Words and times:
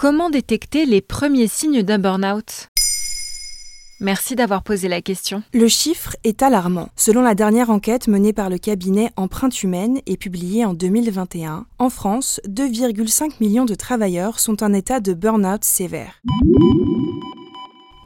Comment 0.00 0.30
détecter 0.30 0.86
les 0.86 1.02
premiers 1.02 1.46
signes 1.46 1.82
d'un 1.82 1.98
burn-out? 1.98 2.68
Merci 4.00 4.34
d'avoir 4.34 4.62
posé 4.62 4.88
la 4.88 5.02
question. 5.02 5.42
Le 5.52 5.68
chiffre 5.68 6.16
est 6.24 6.42
alarmant. 6.42 6.88
Selon 6.96 7.20
la 7.20 7.34
dernière 7.34 7.68
enquête 7.68 8.08
menée 8.08 8.32
par 8.32 8.48
le 8.48 8.56
cabinet 8.56 9.10
Empreinte 9.16 9.62
Humaine 9.62 10.00
et 10.06 10.16
publiée 10.16 10.64
en 10.64 10.72
2021, 10.72 11.66
en 11.78 11.90
France, 11.90 12.40
2,5 12.48 13.32
millions 13.40 13.66
de 13.66 13.74
travailleurs 13.74 14.40
sont 14.40 14.62
en 14.62 14.72
état 14.72 15.00
de 15.00 15.12
burn-out 15.12 15.64
sévère. 15.64 16.22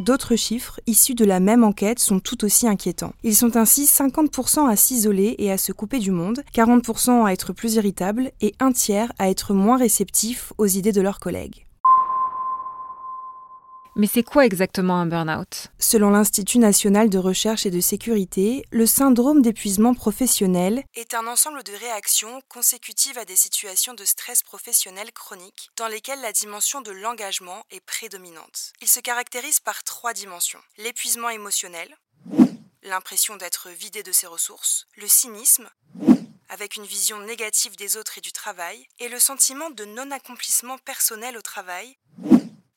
D'autres 0.00 0.34
chiffres, 0.34 0.81
issus 0.89 1.15
de 1.15 1.25
la 1.25 1.39
même 1.39 1.62
enquête, 1.62 2.00
sont 2.00 2.19
tout 2.19 2.45
aussi 2.45 2.67
inquiétants. 2.67 3.12
Ils 3.22 3.37
sont 3.37 3.56
ainsi 3.56 3.84
50% 3.84 4.69
à 4.69 4.75
s'isoler 4.75 5.37
et 5.39 5.53
à 5.53 5.59
se 5.59 5.70
couper 5.70 6.00
du 6.00 6.11
monde, 6.11 6.42
40% 6.56 7.25
à 7.25 7.33
être 7.33 7.53
plus 7.53 7.75
irritables 7.75 8.33
et 8.41 8.53
un 8.59 8.72
tiers 8.72 9.12
à 9.20 9.31
être 9.31 9.55
moins 9.55 9.77
réceptifs 9.77 10.53
aux 10.59 10.67
idées 10.67 10.91
de 10.91 11.00
leurs 11.00 11.20
collègues. 11.20 11.65
Mais 13.97 14.09
c'est 14.09 14.25
quoi 14.25 14.45
exactement 14.45 14.97
un 14.97 15.06
burn-out? 15.06 15.69
Selon 15.78 16.11
l'Institut 16.11 16.59
national 16.59 17.09
de 17.09 17.19
recherche 17.19 17.64
et 17.64 17.70
de 17.70 17.81
sécurité, 17.81 18.64
le 18.73 18.87
syndrome 18.87 19.41
d'épuisement 19.41 19.95
professionnel 19.95 20.83
est 20.95 21.14
un 21.14 21.28
ensemble 21.28 21.62
de 21.62 21.73
réactions 21.73 22.42
consécutives 22.48 23.19
à 23.19 23.25
des 23.25 23.37
situations 23.37 23.95
de 23.95 24.05
stress 24.05 24.42
professionnel 24.42 25.12
chronique 25.12 25.70
dans 25.77 25.87
lesquelles 25.87 26.20
la 26.22 26.33
dimension 26.33 26.81
de 26.81 26.91
l'engagement 26.91 27.65
est 27.70 27.84
prédominante. 27.87 28.72
Il 28.83 28.89
se 28.89 28.98
caractérise 28.98 29.61
par 29.61 29.84
trois 29.84 30.12
dimensions. 30.12 30.61
L'épuisement 30.78 31.31
émotionnel, 31.31 31.97
l'impression 32.83 33.37
d'être 33.37 33.69
vidé 33.70 34.03
de 34.03 34.11
ses 34.11 34.27
ressources, 34.27 34.89
le 34.97 35.06
cynisme, 35.06 35.70
avec 36.48 36.75
une 36.75 36.84
vision 36.84 37.20
négative 37.20 37.77
des 37.77 37.97
autres 37.97 38.19
et 38.19 38.22
du 38.22 38.33
travail, 38.33 38.89
et 38.98 39.09
le 39.09 39.20
sentiment 39.20 39.70
de 39.70 39.84
non-accomplissement 39.84 40.78
personnel 40.78 41.37
au 41.37 41.42
travail, 41.42 41.97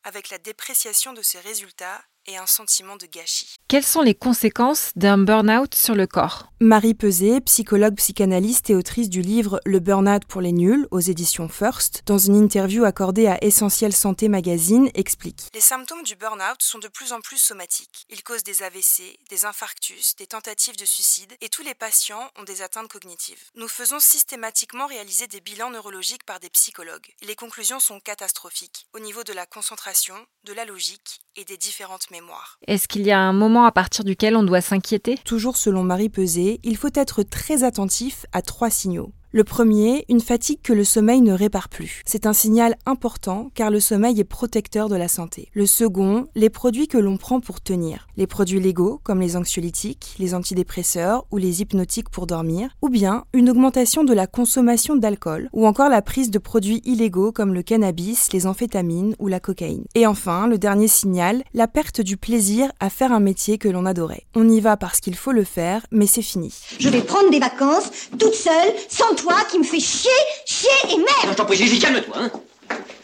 avec 0.08 0.30
la 0.30 0.38
dépréciation 0.38 1.12
de 1.12 1.20
ses 1.20 1.38
résultats 1.38 2.00
et 2.26 2.38
un 2.38 2.46
sentiment 2.46 2.96
de 2.96 3.04
gâchis. 3.06 3.56
Quelles 3.68 3.84
sont 3.84 4.00
les 4.00 4.14
conséquences 4.14 4.90
d'un 4.96 5.18
burn-out 5.18 5.74
sur 5.74 5.94
le 5.94 6.06
corps? 6.06 6.50
Marie 6.60 6.94
Peset, 6.94 7.40
psychologue 7.42 7.94
psychanalyste 7.94 8.68
et 8.68 8.74
autrice 8.74 9.08
du 9.08 9.22
livre 9.22 9.60
Le 9.64 9.78
burn-out 9.78 10.24
pour 10.24 10.40
les 10.40 10.50
nuls 10.50 10.88
aux 10.90 10.98
éditions 10.98 11.48
First, 11.48 12.02
dans 12.04 12.18
une 12.18 12.34
interview 12.34 12.82
accordée 12.82 13.28
à 13.28 13.38
Essentiel 13.44 13.92
Santé 13.92 14.28
Magazine, 14.28 14.90
explique 14.94 15.50
Les 15.54 15.60
symptômes 15.60 16.02
du 16.02 16.16
burn-out 16.16 16.60
sont 16.60 16.80
de 16.80 16.88
plus 16.88 17.12
en 17.12 17.20
plus 17.20 17.38
somatiques. 17.38 18.04
Ils 18.10 18.24
causent 18.24 18.42
des 18.42 18.64
AVC, 18.64 19.20
des 19.30 19.44
infarctus, 19.44 20.16
des 20.16 20.26
tentatives 20.26 20.76
de 20.76 20.84
suicide 20.84 21.32
et 21.40 21.48
tous 21.48 21.62
les 21.62 21.76
patients 21.76 22.28
ont 22.40 22.42
des 22.42 22.60
atteintes 22.60 22.88
cognitives. 22.88 23.44
Nous 23.54 23.68
faisons 23.68 24.00
systématiquement 24.00 24.88
réaliser 24.88 25.28
des 25.28 25.40
bilans 25.40 25.70
neurologiques 25.70 26.24
par 26.24 26.40
des 26.40 26.50
psychologues. 26.50 27.06
Les 27.24 27.36
conclusions 27.36 27.78
sont 27.78 28.00
catastrophiques 28.00 28.88
au 28.94 28.98
niveau 28.98 29.22
de 29.22 29.32
la 29.32 29.46
concentration, 29.46 30.16
de 30.42 30.52
la 30.54 30.64
logique 30.64 31.20
et 31.36 31.44
des 31.44 31.56
différentes 31.56 32.10
mémoires. 32.10 32.58
Est-ce 32.66 32.88
qu'il 32.88 33.02
y 33.02 33.12
a 33.12 33.20
un 33.20 33.32
moment 33.32 33.64
à 33.64 33.70
partir 33.70 34.02
duquel 34.02 34.34
on 34.36 34.42
doit 34.42 34.60
s'inquiéter? 34.60 35.16
Toujours 35.18 35.56
selon 35.56 35.84
Marie 35.84 36.08
Peset, 36.08 36.47
il 36.62 36.76
faut 36.76 36.94
être 36.94 37.22
très 37.22 37.64
attentif 37.64 38.26
à 38.32 38.42
trois 38.42 38.70
signaux. 38.70 39.12
Le 39.30 39.44
premier, 39.44 40.06
une 40.08 40.22
fatigue 40.22 40.62
que 40.62 40.72
le 40.72 40.84
sommeil 40.84 41.20
ne 41.20 41.34
répare 41.34 41.68
plus. 41.68 42.00
C'est 42.06 42.24
un 42.24 42.32
signal 42.32 42.76
important 42.86 43.50
car 43.54 43.70
le 43.70 43.78
sommeil 43.78 44.18
est 44.18 44.24
protecteur 44.24 44.88
de 44.88 44.96
la 44.96 45.06
santé. 45.06 45.50
Le 45.52 45.66
second, 45.66 46.28
les 46.34 46.48
produits 46.48 46.88
que 46.88 46.96
l'on 46.96 47.18
prend 47.18 47.38
pour 47.40 47.60
tenir. 47.60 48.08
Les 48.16 48.26
produits 48.26 48.58
légaux 48.58 49.02
comme 49.04 49.20
les 49.20 49.36
anxiolytiques, 49.36 50.14
les 50.18 50.34
antidépresseurs 50.34 51.26
ou 51.30 51.36
les 51.36 51.60
hypnotiques 51.60 52.08
pour 52.08 52.26
dormir, 52.26 52.70
ou 52.80 52.88
bien 52.88 53.24
une 53.34 53.50
augmentation 53.50 54.02
de 54.02 54.14
la 54.14 54.26
consommation 54.26 54.96
d'alcool, 54.96 55.50
ou 55.52 55.66
encore 55.66 55.90
la 55.90 56.00
prise 56.00 56.30
de 56.30 56.38
produits 56.38 56.80
illégaux 56.86 57.30
comme 57.30 57.52
le 57.52 57.62
cannabis, 57.62 58.32
les 58.32 58.46
amphétamines 58.46 59.14
ou 59.18 59.28
la 59.28 59.40
cocaïne. 59.40 59.84
Et 59.94 60.06
enfin, 60.06 60.46
le 60.46 60.56
dernier 60.56 60.88
signal, 60.88 61.44
la 61.52 61.68
perte 61.68 62.00
du 62.00 62.16
plaisir 62.16 62.72
à 62.80 62.88
faire 62.88 63.12
un 63.12 63.20
métier 63.20 63.58
que 63.58 63.68
l'on 63.68 63.84
adorait. 63.84 64.24
On 64.34 64.48
y 64.48 64.60
va 64.60 64.78
parce 64.78 65.00
qu'il 65.00 65.16
faut 65.16 65.32
le 65.32 65.44
faire, 65.44 65.84
mais 65.90 66.06
c'est 66.06 66.22
fini. 66.22 66.54
Je 66.80 66.88
vais 66.88 67.02
prendre 67.02 67.30
des 67.30 67.40
vacances 67.40 67.90
toute 68.18 68.34
seule, 68.34 68.72
sans 68.88 69.17
toi 69.18 69.34
qui 69.50 69.58
me 69.58 69.64
fait 69.64 69.80
chier, 69.80 70.10
chier 70.46 70.70
et 70.90 70.96
merde 70.96 71.28
Je 71.30 71.34
t'en 71.34 71.44
prie, 71.44 71.78
calme-toi, 71.78 72.16
hein 72.16 72.30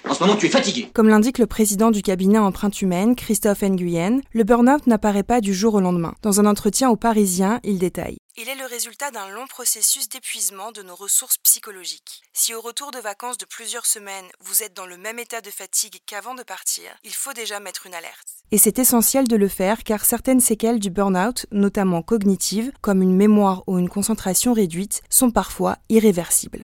en 0.06 0.12
ce 0.12 0.22
moment, 0.22 0.36
tu 0.36 0.46
es 0.46 0.50
fatigué. 0.50 0.90
Comme 0.92 1.08
l'indique 1.08 1.38
le 1.38 1.46
président 1.46 1.90
du 1.90 2.02
cabinet 2.02 2.38
Empreinte 2.38 2.80
Humaine, 2.82 3.16
Christophe 3.16 3.62
Nguyen, 3.62 4.20
le 4.32 4.44
burn-out 4.44 4.86
n'apparaît 4.86 5.22
pas 5.22 5.40
du 5.40 5.54
jour 5.54 5.74
au 5.74 5.80
lendemain. 5.80 6.14
Dans 6.22 6.40
un 6.40 6.46
entretien 6.46 6.90
au 6.90 6.96
Parisien, 6.96 7.58
il 7.64 7.78
détaille. 7.78 8.18
Il 8.36 8.48
est 8.48 8.56
le 8.56 8.66
résultat 8.66 9.12
d'un 9.12 9.28
long 9.28 9.46
processus 9.46 10.08
d'épuisement 10.08 10.72
de 10.72 10.82
nos 10.82 10.96
ressources 10.96 11.38
psychologiques. 11.38 12.20
Si 12.32 12.52
au 12.52 12.60
retour 12.60 12.90
de 12.90 12.98
vacances 12.98 13.38
de 13.38 13.44
plusieurs 13.44 13.86
semaines, 13.86 14.26
vous 14.40 14.64
êtes 14.64 14.74
dans 14.74 14.86
le 14.86 14.96
même 14.96 15.20
état 15.20 15.40
de 15.40 15.50
fatigue 15.50 16.00
qu'avant 16.04 16.34
de 16.34 16.42
partir, 16.42 16.90
il 17.04 17.14
faut 17.14 17.32
déjà 17.32 17.60
mettre 17.60 17.86
une 17.86 17.94
alerte. 17.94 18.26
Et 18.50 18.58
c'est 18.58 18.80
essentiel 18.80 19.28
de 19.28 19.36
le 19.36 19.46
faire 19.46 19.84
car 19.84 20.04
certaines 20.04 20.40
séquelles 20.40 20.80
du 20.80 20.90
burn-out, 20.90 21.46
notamment 21.52 22.02
cognitives, 22.02 22.72
comme 22.80 23.02
une 23.02 23.14
mémoire 23.14 23.62
ou 23.68 23.78
une 23.78 23.88
concentration 23.88 24.52
réduite, 24.52 25.02
sont 25.10 25.30
parfois 25.30 25.78
irréversibles. 25.88 26.63